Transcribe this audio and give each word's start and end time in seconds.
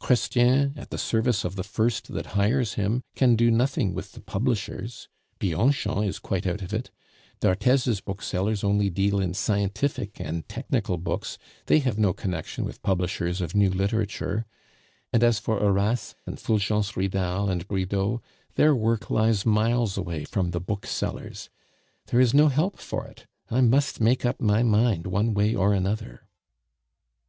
Chrestien, 0.00 0.76
at 0.76 0.90
the 0.90 0.98
service 0.98 1.44
of 1.44 1.54
the 1.54 1.62
first 1.62 2.12
that 2.12 2.26
hires 2.34 2.74
him, 2.74 3.04
can 3.14 3.36
do 3.36 3.52
nothing 3.52 3.94
with 3.94 4.14
the 4.14 4.20
publishers; 4.20 5.08
Bianchon 5.38 6.02
is 6.02 6.18
quite 6.18 6.44
out 6.44 6.60
of 6.60 6.74
it; 6.74 6.90
d'Arthez's 7.38 8.00
booksellers 8.00 8.64
only 8.64 8.90
deal 8.90 9.20
in 9.20 9.32
scientific 9.32 10.18
and 10.20 10.48
technical 10.48 10.98
books 10.98 11.38
they 11.66 11.78
have 11.78 12.00
no 12.00 12.12
connection 12.12 12.64
with 12.64 12.82
publishers 12.82 13.40
of 13.40 13.54
new 13.54 13.70
literature; 13.70 14.44
and 15.12 15.22
as 15.22 15.38
for 15.38 15.60
Horace 15.60 16.16
and 16.26 16.40
Fulgence 16.40 16.96
Ridal 16.96 17.48
and 17.48 17.68
Bridau, 17.68 18.18
their 18.56 18.74
work 18.74 19.08
lies 19.08 19.46
miles 19.46 19.96
away 19.96 20.24
from 20.24 20.50
the 20.50 20.58
booksellers. 20.60 21.48
There 22.06 22.18
is 22.18 22.34
no 22.34 22.48
help 22.48 22.80
for 22.80 23.06
it; 23.06 23.28
I 23.52 23.60
must 23.60 24.00
make 24.00 24.26
up 24.26 24.40
my 24.40 24.64
mind 24.64 25.06
one 25.06 25.32
way 25.32 25.54
or 25.54 25.72
another." 25.72 26.26